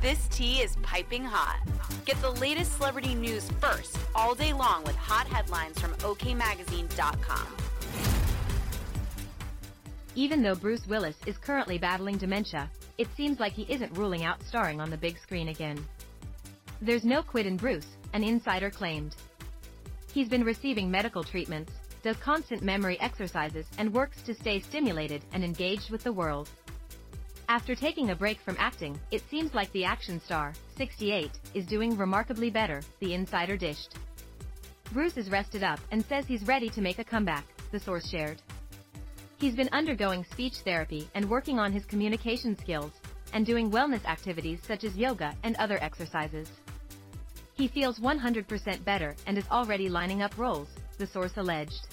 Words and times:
This 0.00 0.28
tea 0.28 0.60
is 0.60 0.76
piping 0.76 1.24
hot. 1.24 1.58
Get 2.04 2.20
the 2.22 2.30
latest 2.30 2.76
celebrity 2.76 3.16
news 3.16 3.50
first 3.60 3.98
all 4.14 4.32
day 4.32 4.52
long 4.52 4.84
with 4.84 4.94
hot 4.94 5.26
headlines 5.26 5.76
from 5.80 5.92
OKMagazine.com. 5.94 7.46
Even 10.14 10.40
though 10.40 10.54
Bruce 10.54 10.86
Willis 10.86 11.16
is 11.26 11.36
currently 11.36 11.78
battling 11.78 12.16
dementia, 12.16 12.70
it 12.96 13.08
seems 13.16 13.40
like 13.40 13.52
he 13.52 13.66
isn't 13.68 13.96
ruling 13.98 14.24
out 14.24 14.40
starring 14.44 14.80
on 14.80 14.88
the 14.88 14.96
big 14.96 15.18
screen 15.18 15.48
again. 15.48 15.84
There's 16.80 17.04
no 17.04 17.20
quit 17.20 17.46
in 17.46 17.56
Bruce, 17.56 17.96
an 18.12 18.22
insider 18.22 18.70
claimed. 18.70 19.16
He's 20.12 20.28
been 20.28 20.44
receiving 20.44 20.88
medical 20.88 21.24
treatments, 21.24 21.72
does 22.04 22.16
constant 22.18 22.62
memory 22.62 23.00
exercises 23.00 23.66
and 23.78 23.92
works 23.92 24.22
to 24.22 24.34
stay 24.34 24.60
stimulated 24.60 25.24
and 25.32 25.42
engaged 25.42 25.90
with 25.90 26.04
the 26.04 26.12
world. 26.12 26.48
After 27.50 27.74
taking 27.74 28.10
a 28.10 28.14
break 28.14 28.38
from 28.40 28.56
acting, 28.58 29.00
it 29.10 29.22
seems 29.30 29.54
like 29.54 29.72
the 29.72 29.86
action 29.86 30.20
star, 30.20 30.52
68, 30.76 31.30
is 31.54 31.64
doing 31.64 31.96
remarkably 31.96 32.50
better, 32.50 32.82
the 33.00 33.14
insider 33.14 33.56
dished. 33.56 33.94
Bruce 34.92 35.16
is 35.16 35.30
rested 35.30 35.62
up 35.62 35.80
and 35.90 36.04
says 36.04 36.26
he's 36.26 36.46
ready 36.46 36.68
to 36.68 36.82
make 36.82 36.98
a 36.98 37.04
comeback, 37.04 37.46
the 37.70 37.80
source 37.80 38.06
shared. 38.06 38.42
He's 39.38 39.54
been 39.54 39.70
undergoing 39.72 40.26
speech 40.30 40.56
therapy 40.62 41.08
and 41.14 41.30
working 41.30 41.58
on 41.58 41.72
his 41.72 41.86
communication 41.86 42.54
skills, 42.58 42.92
and 43.32 43.46
doing 43.46 43.70
wellness 43.70 44.04
activities 44.04 44.60
such 44.66 44.84
as 44.84 44.94
yoga 44.94 45.34
and 45.42 45.56
other 45.56 45.78
exercises. 45.82 46.50
He 47.54 47.66
feels 47.66 47.98
100% 47.98 48.84
better 48.84 49.16
and 49.26 49.38
is 49.38 49.48
already 49.50 49.88
lining 49.88 50.20
up 50.20 50.36
roles, 50.36 50.68
the 50.98 51.06
source 51.06 51.36
alleged. 51.38 51.88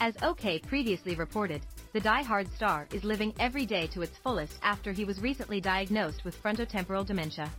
As 0.00 0.14
OK 0.22 0.60
previously 0.60 1.14
reported, 1.16 1.62
the 1.92 2.00
die-hard 2.00 2.50
star 2.54 2.86
is 2.92 3.04
living 3.04 3.34
every 3.38 3.66
day 3.66 3.86
to 3.88 4.00
its 4.00 4.16
fullest 4.16 4.58
after 4.62 4.92
he 4.92 5.04
was 5.04 5.20
recently 5.20 5.60
diagnosed 5.60 6.24
with 6.24 6.42
frontotemporal 6.42 7.06
dementia. 7.06 7.50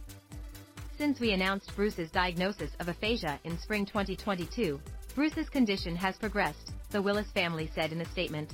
Since 0.97 1.19
we 1.19 1.33
announced 1.33 1.75
Bruce's 1.75 2.09
diagnosis 2.09 2.71
of 2.79 2.87
aphasia 2.87 3.39
in 3.43 3.59
spring 3.59 3.85
2022, 3.85 4.79
Bruce's 5.13 5.49
condition 5.49 5.95
has 5.95 6.17
progressed, 6.17 6.71
the 6.89 7.01
Willis 7.01 7.29
family 7.31 7.69
said 7.75 7.91
in 7.91 8.01
a 8.01 8.05
statement. 8.11 8.51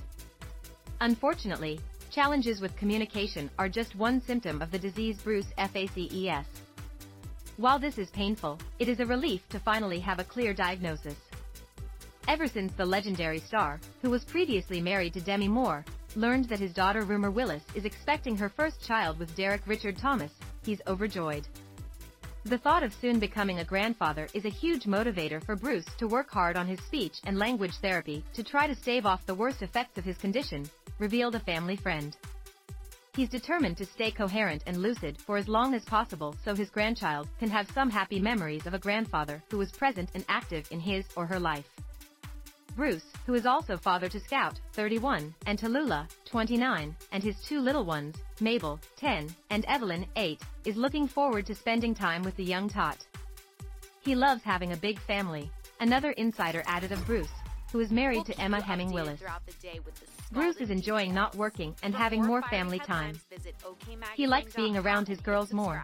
Unfortunately, 1.00 1.80
challenges 2.12 2.60
with 2.60 2.76
communication 2.76 3.50
are 3.58 3.70
just 3.70 3.96
one 3.96 4.22
symptom 4.22 4.62
of 4.62 4.72
the 4.72 4.80
disease 4.80 5.18
Bruce 5.22 5.48
FACES. 5.58 6.46
While 7.56 7.80
this 7.80 7.98
is 7.98 8.10
painful, 8.10 8.60
it 8.80 8.90
is 8.90 9.00
a 9.00 9.06
relief 9.06 9.48
to 9.50 9.60
finally 9.60 10.00
have 10.00 10.20
a 10.20 10.26
clear 10.26 10.54
diagnosis. 10.54 11.16
Ever 12.30 12.48
since 12.48 12.72
the 12.74 12.86
legendary 12.86 13.40
star, 13.40 13.80
who 14.04 14.12
was 14.12 14.24
previously 14.24 14.80
married 14.80 15.16
to 15.16 15.20
Demi 15.20 15.48
Moore, 15.48 15.84
learned 16.16 16.46
that 16.46 16.60
his 16.60 16.72
daughter 16.72 17.02
Rumer 17.02 17.32
Willis 17.32 17.64
is 17.74 17.86
expecting 17.86 18.38
her 18.38 18.50
first 18.50 18.86
child 18.86 19.18
with 19.18 19.36
Derek 19.36 19.66
Richard 19.66 19.98
Thomas, 19.98 20.32
he's 20.64 20.80
overjoyed. 20.86 21.48
The 22.44 22.60
thought 22.60 22.84
of 22.84 22.94
soon 22.94 23.18
becoming 23.18 23.58
a 23.58 23.66
grandfather 23.66 24.28
is 24.36 24.46
a 24.46 24.50
huge 24.50 24.84
motivator 24.84 25.44
for 25.44 25.56
Bruce 25.56 25.88
to 25.98 26.08
work 26.08 26.30
hard 26.30 26.56
on 26.56 26.68
his 26.68 26.80
speech 26.82 27.20
and 27.24 27.40
language 27.40 27.74
therapy 27.82 28.24
to 28.36 28.44
try 28.44 28.68
to 28.68 28.76
stave 28.76 29.08
off 29.08 29.26
the 29.26 29.34
worst 29.34 29.64
effects 29.64 29.98
of 29.98 30.06
his 30.06 30.20
condition, 30.20 30.70
revealed 31.00 31.34
a 31.34 31.40
family 31.40 31.78
friend. 31.78 32.16
He's 33.16 33.30
determined 33.30 33.78
to 33.78 33.88
stay 33.88 34.12
coherent 34.12 34.62
and 34.68 34.84
lucid 34.84 35.18
for 35.20 35.38
as 35.38 35.48
long 35.48 35.74
as 35.74 35.84
possible 35.84 36.36
so 36.46 36.54
his 36.54 36.70
grandchild 36.70 37.28
can 37.40 37.50
have 37.50 37.72
some 37.72 37.90
happy 37.90 38.20
memories 38.20 38.68
of 38.68 38.76
a 38.76 38.80
grandfather 38.80 39.42
who 39.50 39.58
was 39.58 39.72
present 39.72 40.12
and 40.14 40.24
active 40.30 40.68
in 40.70 40.80
his 40.80 41.06
or 41.16 41.26
her 41.26 41.40
life. 41.40 41.68
Bruce, 42.80 43.12
who 43.26 43.34
is 43.34 43.46
also 43.46 43.76
father 43.76 44.08
to 44.08 44.22
Scout, 44.22 44.58
31, 44.72 45.36
and 45.48 45.60
Tallulah, 45.60 46.08
29, 46.24 46.96
and 47.12 47.22
his 47.22 47.36
two 47.42 47.60
little 47.60 47.84
ones, 47.84 48.16
Mabel, 48.40 48.80
10, 48.96 49.28
and 49.50 49.66
Evelyn, 49.66 50.06
8, 50.16 50.42
is 50.64 50.78
looking 50.78 51.06
forward 51.06 51.46
to 51.46 51.54
spending 51.54 51.94
time 51.94 52.24
with 52.24 52.38
the 52.38 52.44
young 52.46 52.70
tot. 52.70 53.06
He 54.00 54.16
loves 54.16 54.44
having 54.44 54.72
a 54.72 54.78
big 54.78 54.98
family, 54.98 55.52
another 55.82 56.12
insider 56.12 56.64
added 56.68 56.94
of 56.94 57.06
Bruce, 57.06 57.28
who 57.74 57.82
is 57.82 57.92
married 57.92 58.26
to 58.28 58.40
Emma 58.40 58.62
Heming 58.62 58.94
Willis. 58.94 59.22
Bruce 60.32 60.62
is 60.62 60.70
enjoying 60.70 61.14
not 61.14 61.36
working 61.36 61.76
and 61.84 61.94
having 61.94 62.26
more 62.26 62.44
family 62.44 62.80
time. 62.80 63.20
He 64.16 64.26
likes 64.26 64.56
being 64.56 64.78
around 64.78 65.06
his 65.06 65.20
girls 65.20 65.52
more. 65.52 65.84